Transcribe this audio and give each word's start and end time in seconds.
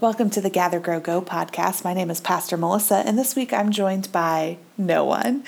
Welcome 0.00 0.30
to 0.30 0.40
the 0.40 0.48
Gather, 0.48 0.80
Grow, 0.80 0.98
Go 0.98 1.20
podcast. 1.20 1.84
My 1.84 1.92
name 1.92 2.10
is 2.10 2.22
Pastor 2.22 2.56
Melissa, 2.56 3.02
and 3.04 3.18
this 3.18 3.36
week 3.36 3.52
I'm 3.52 3.70
joined 3.70 4.10
by 4.10 4.56
no 4.78 5.04
one. 5.04 5.44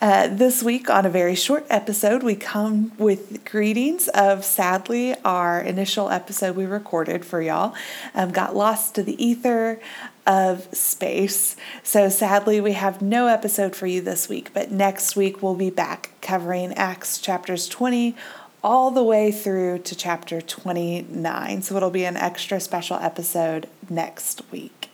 Uh, 0.00 0.26
this 0.28 0.62
week, 0.62 0.88
on 0.88 1.04
a 1.04 1.10
very 1.10 1.34
short 1.34 1.66
episode, 1.68 2.22
we 2.22 2.34
come 2.34 2.92
with 2.96 3.44
greetings 3.44 4.08
of 4.08 4.42
sadly 4.42 5.14
our 5.22 5.60
initial 5.60 6.08
episode 6.08 6.56
we 6.56 6.64
recorded 6.64 7.26
for 7.26 7.42
y'all 7.42 7.74
um, 8.14 8.30
got 8.30 8.56
lost 8.56 8.94
to 8.94 9.02
the 9.02 9.22
ether 9.22 9.78
of 10.26 10.74
space. 10.74 11.54
So 11.82 12.08
sadly, 12.08 12.58
we 12.58 12.72
have 12.72 13.02
no 13.02 13.26
episode 13.26 13.76
for 13.76 13.86
you 13.86 14.00
this 14.00 14.30
week, 14.30 14.54
but 14.54 14.72
next 14.72 15.14
week 15.14 15.42
we'll 15.42 15.56
be 15.56 15.68
back 15.68 16.12
covering 16.22 16.72
Acts 16.72 17.18
chapters 17.18 17.68
20 17.68 18.16
all 18.62 18.90
the 18.90 19.02
way 19.02 19.32
through 19.32 19.78
to 19.78 19.94
chapter 19.94 20.40
29. 20.40 21.62
So 21.62 21.76
it'll 21.76 21.90
be 21.90 22.04
an 22.04 22.16
extra 22.16 22.60
special 22.60 22.96
episode 22.98 23.68
next 23.88 24.42
week. 24.50 24.90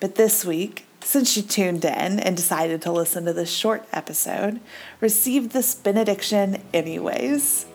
But 0.00 0.14
this 0.14 0.44
week, 0.44 0.86
since 1.00 1.36
you 1.36 1.42
tuned 1.42 1.84
in 1.84 2.18
and 2.18 2.36
decided 2.36 2.82
to 2.82 2.92
listen 2.92 3.24
to 3.26 3.32
this 3.32 3.50
short 3.50 3.86
episode, 3.92 4.60
receive 5.00 5.50
this 5.52 5.74
benediction 5.74 6.62
anyways. 6.72 7.66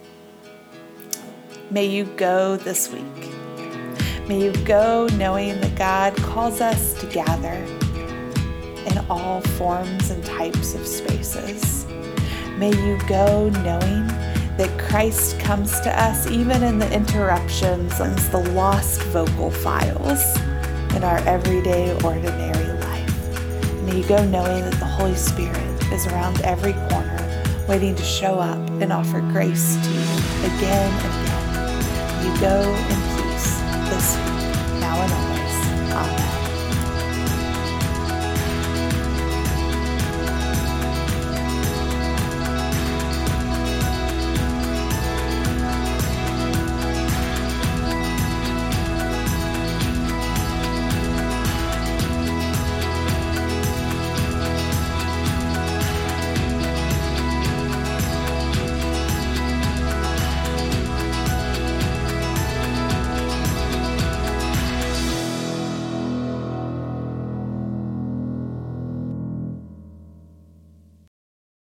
May 1.70 1.86
you 1.86 2.04
go 2.04 2.58
this 2.58 2.92
week. 2.92 3.32
May 4.28 4.44
you 4.44 4.54
go 4.66 5.08
knowing 5.14 5.60
that 5.62 5.76
God 5.76 6.16
calls 6.18 6.62
us 6.62 7.00
to 7.00 7.08
gather 7.08 7.54
in 8.85 8.98
all 9.10 9.41
forms 9.41 10.10
and 10.10 10.24
types 10.26 10.74
of 10.74 10.85
spaces. 10.85 11.85
May 12.58 12.76
you 12.85 13.00
go 13.08 13.50
knowing 13.50 14.30
that 14.62 14.79
Christ 14.79 15.40
comes 15.40 15.79
to 15.79 15.90
us 15.99 16.27
even 16.27 16.62
in 16.62 16.77
the 16.77 16.93
interruptions 16.93 17.99
and 17.99 18.15
the 18.29 18.37
lost 18.51 19.01
vocal 19.05 19.49
files 19.49 20.23
in 20.95 21.04
our 21.04 21.17
everyday, 21.27 21.93
ordinary 22.04 22.67
life. 22.82 23.82
May 23.82 23.98
you 24.01 24.07
go 24.07 24.23
knowing 24.23 24.63
that 24.65 24.76
the 24.76 24.85
Holy 24.85 25.15
Spirit 25.15 25.91
is 25.91 26.05
around 26.05 26.41
every 26.41 26.73
corner, 26.73 27.43
waiting 27.67 27.95
to 27.95 28.04
show 28.04 28.35
up 28.35 28.59
and 28.82 28.93
offer 28.93 29.21
grace 29.32 29.77
to 29.77 29.89
you 29.89 30.55
again 30.55 30.93
and 31.05 31.13
again. 31.23 32.23
You 32.23 32.39
go 32.39 32.62
in 32.62 32.99
peace 33.17 33.57
this 33.89 34.15
week, 34.15 34.79
now 34.79 35.01
and 35.01 35.12
always. 35.12 35.30